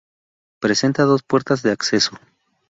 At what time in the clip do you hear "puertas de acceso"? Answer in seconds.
1.21-2.17